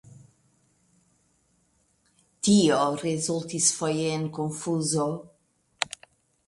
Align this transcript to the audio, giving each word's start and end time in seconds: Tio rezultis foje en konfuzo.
Tio 2.47 2.81
rezultis 3.03 3.69
foje 3.81 4.09
en 4.19 4.27
konfuzo. 4.41 5.09